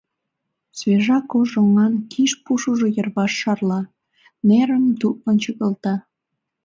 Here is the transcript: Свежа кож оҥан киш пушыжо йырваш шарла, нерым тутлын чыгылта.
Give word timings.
Свежа 0.77 1.17
кож 1.31 1.51
оҥан 1.61 1.93
киш 2.11 2.31
пушыжо 2.43 2.87
йырваш 2.95 3.31
шарла, 3.41 3.81
нерым 4.47 4.83
тутлын 4.99 5.37
чыгылта. 5.43 5.95